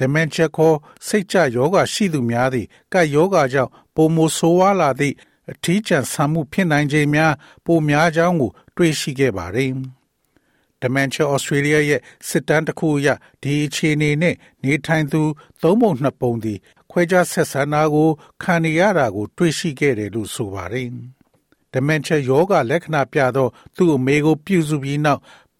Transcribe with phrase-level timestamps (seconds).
[0.00, 5.14] dementia ခေါ်စိတ်ကြယောဂရှိသူများသည်ကပ်ယောဂကြောင့်ပုံမဆိုးဝါးလာသည့်
[5.50, 9.72] အထီးကျန်ဆံမှုဖြစ်နိုင်ခြင်းများပိုများကြောင်းကို တွေ့ရှိခဲ့ပါသည်။
[10.82, 13.08] Dementia Australia ရဲ့စစ်တမ်းတစ်ခုအရ
[13.42, 15.22] ဒီအခြေအနေနဲ့နေထိုင်သူ
[15.62, 16.58] သုံးပုံနှစ်ပုံသည်
[16.90, 18.08] ခွဲခြားဆက်ဆံတာကို
[18.42, 20.88] ခံနေရတာကို တွေ့ရှိခဲ့တယ်လို့ဆိုပါတယ်။
[21.74, 25.20] Dementia ယောဂလက္ခဏာပြသော သူ့အမေကိုပြုစုပြီးနောက်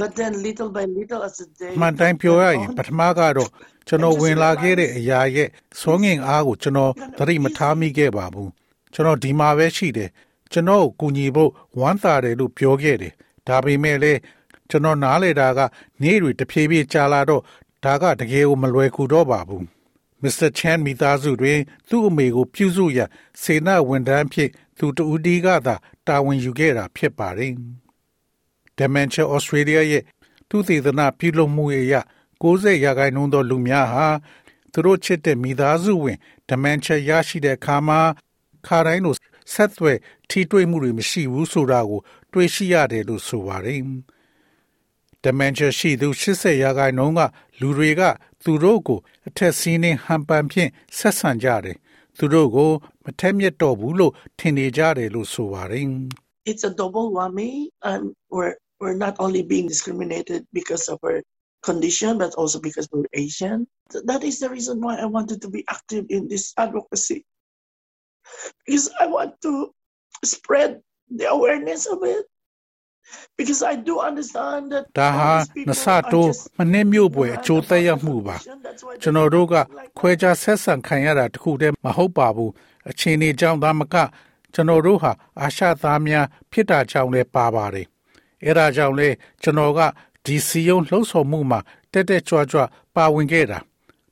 [0.00, 3.50] But then little by little as the day မှန်တိုင်းပြောရရင်ပထမကတော့
[3.88, 5.48] ကျွန်တော်ဝင်လာခဲ့တဲ့အရာရဲ့
[5.80, 8.50] စောငင်အားကိုကျွန်တော်သတိမထားမိခဲ့ပါဘူး
[8.94, 10.10] ကျွန်တော်ဒီမှာပဲရှိတယ်
[10.52, 13.12] ကျွန်တော်ကိုကူညီဖို့ဝမ်းသာတယ်လို့ပြောခဲ့တယ်
[13.46, 14.20] ဒါပေမဲ့လည်း
[14.70, 15.60] ကျွန်တော်နားလေတာက
[16.02, 17.42] နေ့တွေတဖြည်းဖြည်းကြာလာတော့
[17.84, 19.64] ဒါကတကယ်ကိုမလွယ်ကူတော့ပါဘူး
[20.22, 21.58] မစ္စတာချန်မိသားစုတွင်
[21.88, 23.08] သူ့အမေကိုပြုစုရန်
[23.42, 25.74] စေနာဝန်ထမ်းဖြစ်သူတူဒီကသာ
[26.06, 27.52] တာဝန်ယူခဲ့တာဖြစ်ပါတယ်
[28.78, 30.02] Dementia Australia ရဲ့
[30.48, 31.94] သူသေသနာပြုလုပ်မှုအရ
[32.42, 34.06] 90ရာခိုင်နှုန်းသောလူများဟာ
[34.72, 38.00] သူတို့ချစ်တဲ့မိသားစုဝင် Dementia ရရှိတဲ့အခါမှာ
[38.66, 39.14] ခါတိုင်းလို
[39.54, 39.98] ဆက်သွယ်
[40.30, 42.00] ထိတွေ့မှုတွေမရှိဘူးဆိုတာကို
[42.32, 43.80] တွေ့ရှိရတယ်လို့ဆိုပါတယ်။
[45.24, 47.20] Dementia ရှိသူ80ရာခိုင်နှုန်းက
[47.60, 48.02] လူတွေက
[48.42, 48.98] သူတို့ကို
[49.28, 51.76] အထက်စီးနှင်းဟန်ပန်ဖြင့်ဆက်ဆံကြတယ်။
[52.18, 52.70] သူတို့ကို
[53.04, 55.86] မထက်မြက်တော့ဘူးလို့ထင်နေကြတယ်လို့ဆိုပါတယ်။
[56.50, 57.50] It's a double whammy
[57.90, 58.02] and
[58.34, 61.21] we're we're not only being discriminated because of our
[61.61, 63.67] condition, but also because we're Asian.
[64.05, 67.25] That is the reason why I wanted to be active in this advocacy.
[68.65, 69.73] Because I want to
[70.23, 72.25] spread the awareness of it.
[73.37, 75.31] Because I do understand that ဒါဟာ
[75.69, 78.35] နစတိုးမနှင်းမျိုးပွဲအကျိုးသက်ရောက်မှုပါ
[79.01, 79.55] ကျွန်တော်တို့က
[79.99, 82.51] ခွဲခြားဆက်ဆံခံရတာတခုတည်းမဟုတ်ပါဘူး
[82.89, 83.95] အချင်းနေကြောင့်သာမက
[84.53, 85.11] ကျွန်တော်တို့ဟာ
[85.41, 87.87] အာရှသားများဖြစ်တာကြောင့်လည်းပါပါတယ်
[88.46, 89.08] အဲဒါကြောင့်လေ
[89.42, 89.80] ကျွန်တော်က
[90.24, 91.60] ဒီစီယုံလှုပ်ဆော်မှုမှာ
[91.92, 92.60] တက်တက်ကြွကြွ
[92.94, 93.58] ပါဝင်ခဲ့တာ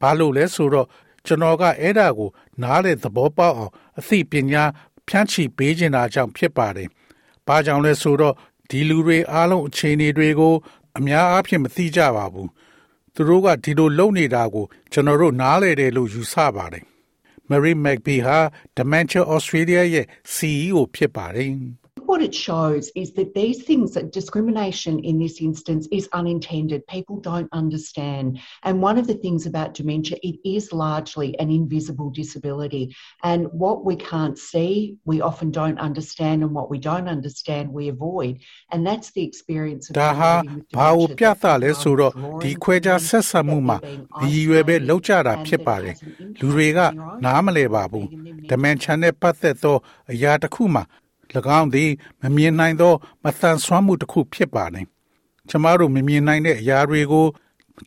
[0.00, 0.86] ဘာလို့လဲဆိုတော့
[1.26, 2.30] ကျွန်တော်ကအဲ့ဒါကို
[2.62, 4.64] နားလေသဘောပေါက်အောင်အသိပညာ
[5.08, 6.88] ဖြန့်ချီပေးနေတာကြောင့်ဖြစ်ပါတယ်။
[7.46, 8.34] ဘာကြောင့်လဲဆိုတော့
[8.70, 10.54] ဒီလူတွေအားလုံးအခြေအနေတွေကို
[10.98, 12.48] အများအားဖြင့်မသိကြပါဘူး။
[13.14, 16.84] သူတို့ကဒီလိုလုပ်နေတာကို ကျွန်တော်တို့နားလေတယ်လို့ယူဆပါတယ်။
[17.48, 18.38] Mary McBee ဟာ
[18.76, 21.50] Dementia Australia ရဲ့ CEO ဖြစ်ပါတယ်။
[22.11, 27.17] what it shows is that these things that discrimination in this instance is unintended people
[27.29, 32.93] don't understand and one of the things about dementia it is largely an invisible disability
[33.23, 37.87] and what we can't see we often don't understand and what we don't understand we
[37.87, 38.33] avoid
[38.71, 40.33] and that's the experience of ဒါဟာ
[40.79, 42.11] ဘာကိုပြသလဲဆိုတော့
[42.43, 43.77] ဒီခွဲခြားဆက်ဆံမှုမှာ
[44.21, 45.95] ဒီရွယ်ပဲလောက်ကြတာဖြစ်ပါတယ်
[46.39, 46.79] လူတွေက
[47.25, 48.05] နားမလဲပါဘူး
[48.51, 49.77] dementia နဲ့ပတ်သက်သော
[50.11, 50.83] အရာတစ်ခုမှာ၎
[51.34, 51.90] င်းသည်
[52.22, 52.92] မမြင်နိုင်သော
[53.24, 54.82] မသန်ဆွမ်းမှုတစ်ခုဖြစ်ပါနေ။
[55.48, 57.26] ကျမတို့မမြင်နိုင်တဲ့အရာတွေကို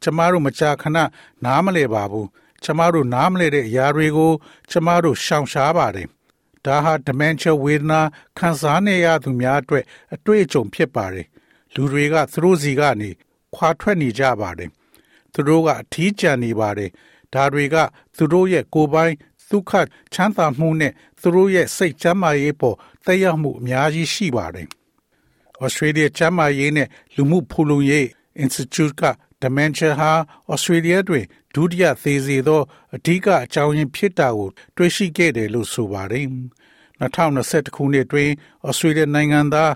[0.03, 0.97] ကျမတို့မကြာခဏ
[1.45, 2.27] နားမလဲပါဘူး။
[2.63, 4.31] ကျမတို့နားမလဲတဲ့အရာတွေကို
[4.71, 6.07] ကျမတို့ရှောင်ရှားပါတယ်။
[6.65, 8.01] ဒါဟာ dementia ဝေဒနာ
[8.37, 9.85] ခံစားနေရသူများအတွက်
[10.15, 11.27] အတွေ့အကြုံဖြစ်ပါတယ်။
[11.73, 13.09] လူတွေကသူတို့စီကနေ
[13.55, 14.69] ခွာထွက်နေကြပါတယ်။
[15.33, 16.89] သူတို့ကအထီးကျန်နေပါတယ်။
[17.33, 17.75] ဒါတွေက
[18.17, 19.13] သူတို့ရဲ့ကိုယ်ပိုင်
[19.49, 19.71] ဒုက္ခ
[20.13, 22.75] ချမ်းသာမှုနဲ့သူတို့ရဲ့စိတ်ချမ်းသာရေးပေါ်
[23.05, 24.67] သက်ရောက်မှုအများကြီးရှိပါတယ်။
[25.65, 28.05] Australia ချမ်းသာရေးနဲ့လူမှုဖူလုံရေး
[28.43, 29.03] Institute က
[29.41, 30.11] dementia ဟာ
[30.53, 31.25] Australia တွင်
[31.55, 32.61] ဒုတိယသေးစေသော
[32.95, 36.25] အဓိကအကြောင်းရင်းဖြစ်တာကိုတွေ့ရှိခဲ့တယ်လို့ဆိုပါတယ်။
[37.01, 38.29] 2021ခုနှစ်တွင်
[38.67, 39.71] Australia နိုင်ငံသား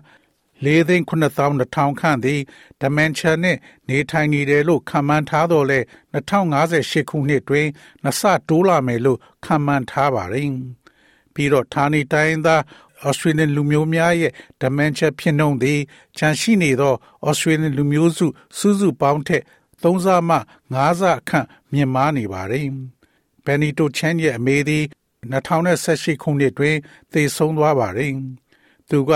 [0.65, 2.39] ၄သိန်း9200ခန့်သည်
[2.81, 5.79] dementia နှင့် နေထိုင်နေတယ်လို့ခန့်မှန်းထားတော့လဲ
[6.13, 7.67] 2058ခုနှစ်တွင်
[8.03, 10.49] နှစ်ဆတိုးလာမယ်လို့ခန့်မှန်းထားပါတယ်။
[11.33, 12.61] ပြီးတော့ဌာနေတိုင်းသား
[13.07, 15.79] Australian လူမျိုးများရဲ့ dementia ဖြစ်နှုန်းသည်
[16.17, 16.93] ခြံရှိနေသော
[17.27, 18.27] Australian လူမျိုးစု
[18.57, 19.43] စုစုပေါင်းထက်
[19.81, 20.37] 3ဆမှ
[20.73, 22.67] 5ဆခန့်မြင့်မားနေပါတယ်။
[23.45, 24.83] Benito Chen ရဲ့အမေသည်
[25.31, 26.75] 2018ခုနှစ်တွင်
[27.13, 28.11] သေဆုံးသွားပါတယ်။
[28.89, 29.11] သူက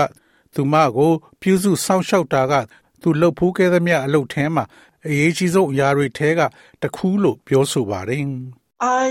[0.53, 1.11] သူမကို
[1.41, 2.53] ပြုစုစောင့်ရှောက်တာက
[3.01, 4.63] သူလှုပ်ဖူးခဲ့သမျှအလုပ်ထဲမှာ
[5.07, 6.41] အရေးကြီးဆုံးအရာတွေထဲက
[6.81, 8.25] တစ်ခုလို့ပြောဆိုပါတယ်။
[9.05, 9.07] I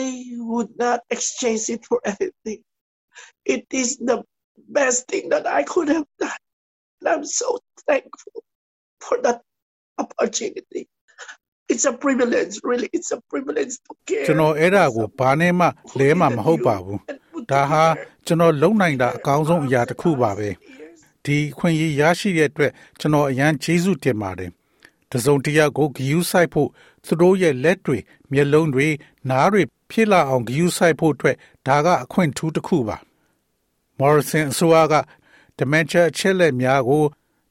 [0.50, 2.60] would not exchange it for anything.
[3.54, 4.18] It is the
[4.78, 6.42] best thing that I could have done.
[6.98, 7.48] And I'm so
[7.88, 8.38] thankful
[9.04, 9.38] for that
[10.02, 10.82] opportunity.
[11.72, 12.90] It's a privilege, really.
[12.92, 14.26] It's a privilege to care.
[14.28, 15.66] ကျွန်တော်အဲ့ဒါကိုဘာနဲ့မှ
[15.98, 16.98] လဲမှမဟုတ်ပါဘူး။
[17.50, 17.84] ဒါဟာ
[18.26, 20.48] ကျွန်တော်လုံနိုင်တာအကောင်းဆုံးအရာတစ်ခုပါပဲ။
[21.27, 24.51] ဒီခွင့်ရရရှိတဲ့အတွက်ကျွန်တော်အရန်ကျေးဇူးတင်ပါတယ်။
[25.11, 26.69] တစုံတရာကိုဂယူးဆိုင်ဖို့
[27.05, 27.97] သူတို့ရဲ့လက်တွေ
[28.31, 28.87] မျက်လုံးတွေ
[29.29, 31.35] နားတွေဖြစ်လာအောင်ဂယူးဆိုင်ဖို့အတွက်
[31.67, 32.97] ဒါကအခွင့်ထူးတစ်ခုပါ။
[33.99, 34.95] Morrison အစိုးရက
[35.57, 37.03] dementia အချက်လက်များကို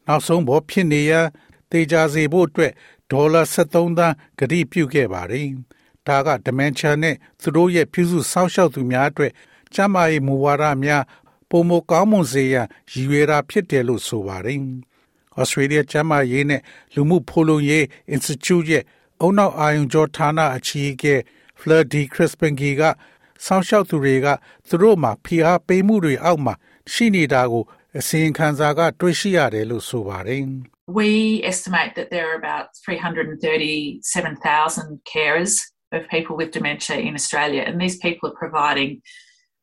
[0.06, 1.26] နောက်ဆုံးပေါ်ဖြစ်နေရန်
[1.70, 2.72] တေချာစေဖို့အတွက်
[3.10, 5.46] ဒေါ်လာ73သန်းကတိပြုခဲ့ပါတယ်။
[6.06, 9.32] ဒါက dementia နဲ့သူတို့ရဲ့ပြုစုစောင့်ရှောက်သူများအတွက်
[9.74, 11.02] ကျန်းမာရေးမူဝါဒများ
[11.49, 14.59] ပုံမကောင်းမွန်စေရန်ရည်ရွယ်တာဖြစ်တယ်လို့ဆိုပါတယ်။
[15.41, 16.61] Australia ကျန်းမာရေးနဲ့
[16.93, 17.83] လူမှုဖိုလုံရေး
[18.15, 18.83] Institute ရဲ့
[19.21, 21.15] အုံနောက်အာယုံကြောဌာနအကြီးအကဲ
[21.59, 22.81] Fleur de Crispingy က
[23.45, 24.27] စောင့်ရှောက်သူတွေက
[24.67, 26.53] သူတို့မှာဖိအားပေးမှုတွေအောက်မှာ
[26.93, 27.63] ရှိနေတာကို
[27.99, 30.43] အစီရင်ခံစာကတွေ့ရှိရတယ်လို့ဆိုပါတယ်။
[30.99, 31.09] We
[31.51, 35.53] estimate that there are about 337,000 carers
[35.95, 39.01] of people with dementia in Australia, and these people are providing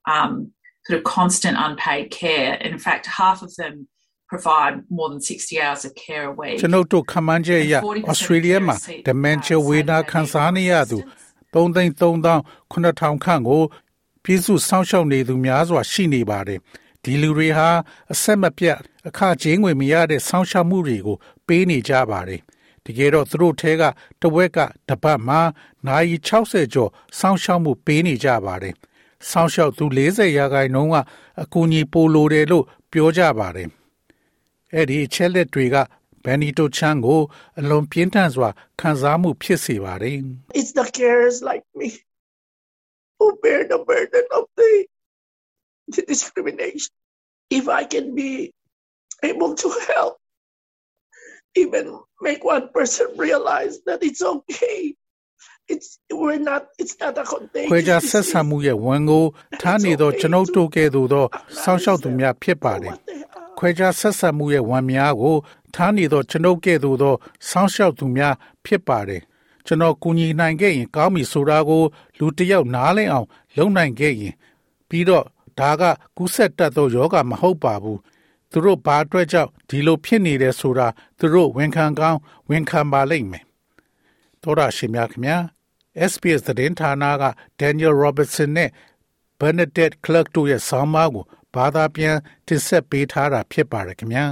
[0.06, 0.52] um,
[0.85, 2.51] sort of constant unpaid care.
[2.69, 3.87] In fact, half of them
[4.27, 6.57] provide more than 60 hours of care a week.
[6.61, 7.73] ကျွန်ုပ်တို့ခန့်မှန်းချက်အရ
[8.11, 8.75] Australia မှာ
[9.07, 10.97] dementia ဝေဒနာခံစားနေရသူ
[11.53, 13.61] 3,300,000ခန့်ကို
[14.23, 16.59] ပြည်စုစောင့်ရှောက်နေသူများစွာရှိနေပါတယ်။
[17.03, 17.69] ဒီလူတွေဟာ
[18.13, 18.77] အဆက်မပြတ်
[19.07, 22.41] အခကြေးငွေမရတဲ့စောင့်ရှောက်မှုတွေကိုပေးနေကြပါတယ်။
[22.85, 23.83] တကယ်တော့သူတို့ထဲက
[24.21, 24.57] တဝက်က
[24.89, 25.41] တပတ်မှာ
[25.87, 28.75] နိုင်60ကျော်စောင့်ရှောက်မှုပေးနေကြပါတယ်။
[29.29, 30.95] စောင့်ရှောက်သူ40ရာခိုင်နှုန်းက
[31.41, 33.69] အကူအညီပိုလိုတယ်လို့ပြောကြပါတယ်။
[34.73, 35.75] အဲ့ဒီအချက်လက်တွေက
[36.23, 37.21] ဘန်နီတိုချန်ကို
[37.59, 38.49] အလွန်ပြင်းထန်စွာ
[38.79, 40.17] ခံစားမှုဖြစ်စေပါတယ်။
[40.59, 41.89] It's the carers like me
[43.17, 44.71] who bear the burden of the,
[45.93, 46.93] the discrimination.
[47.57, 48.31] If I can be
[49.29, 50.13] able to help,
[51.55, 51.85] even
[52.21, 54.95] make one person realize that it's okay.
[55.67, 58.47] It's we're not it's not a ခွဲ contagious ခြားဆက်ဆံ disease.
[58.49, 59.25] မှုရဲ့ဝန်ကို
[59.61, 61.25] ထားနေသောကျွန်ုပ်တို့ကဲ့သို့သော
[61.61, 63.57] စောင့်ရှောက်သူများဖြစ်ပါတယ် What they are.
[63.57, 65.35] ခွဲခြားဆက်ဆံမှုရဲ့ဝန်များကို
[65.75, 67.15] ထားနေသောကျွန်ုပ်ကဲ့သို့သော
[67.49, 68.33] စောင့်ရှောက်သူများ
[68.65, 69.21] ဖြစ်ပါတယ်
[69.65, 71.83] ကျွန်တော်ကူညီနိုင်ခဲ့ရင်ကောင်းပြီဆိုတာကို
[72.19, 73.27] လူတစ်ယောက်နားလည်အောင်
[73.57, 74.33] လုပ်နိုင်ခဲ့ရင်
[74.89, 75.25] ပြီးတော့
[75.59, 75.83] ဒါက
[76.17, 77.99] ကူးဆက်တတ်သောယောဂမဟုတ်ပါဘူး
[78.51, 80.87] သူတို့ဘာအတွက်ကြောင့်ဒီလိုဖြစ်နေတယ်ဆိုတာ
[81.19, 82.19] သူတို့ဝန်ခံကောင်း
[82.49, 83.43] ဝန်ခံပါလိမ့်မယ်
[84.43, 85.37] သောရရှိမြခင်ဗျာ
[86.11, 87.23] SPS သတင်းဌာနက
[87.61, 88.69] Daniel Robertson နဲ့
[89.39, 91.25] Bernadette Clark တို့ရဲ့ဆောင်းပါးကို
[91.55, 92.17] ဘာသာပြန်
[92.47, 94.25] တင်ဆက်ပေးထားတာဖြစ်ပါတယ်ခင်ဗျာ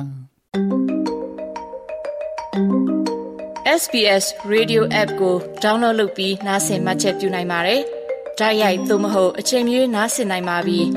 [3.81, 7.81] SBS Radio App ကို download လုပ်ပြီးနားဆင်မှတ်ချက်ပြုနိုင်ပါတယ်။
[8.39, 10.79] ဒါ့ရိုက်သို့မဟုတ်အချိန်မီနားဆင်နိုင်ပါပြီ။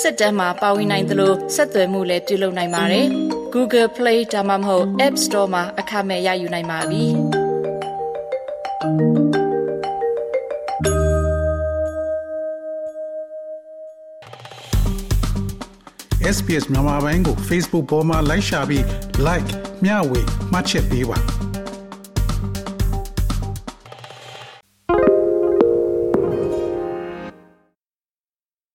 [0.00, 3.08] စက်တမ်းမှာပါဝင်နိုင်သလိုဆက်သွယ်မှုလည်းပြုလုပ်နိုင်ပါတယ်။
[3.54, 7.04] Google Play ဒါမှမဟုတ် App Store မှာအခမဲ့ရယူနိုင်ပါပြီ။
[16.36, 18.84] SPS မြန်မာပိုင်းကို Facebook ပေါ်မှာ like ရှာပြီး
[19.26, 19.50] like
[19.84, 20.20] မျှဝေ
[20.52, 21.18] မှတ်ချက်ပေးပါ